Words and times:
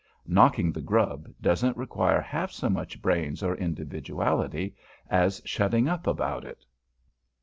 "Knocking 0.25 0.71
the 0.71 0.81
grub" 0.81 1.31
doesn't 1.39 1.77
require 1.77 2.19
half 2.21 2.49
so 2.51 2.69
much 2.69 2.99
brains 3.03 3.43
or 3.43 3.53
individuality 3.53 4.73
as 5.11 5.43
shutting 5.45 5.87
up 5.87 6.07
about 6.07 6.43
it. 6.43 6.65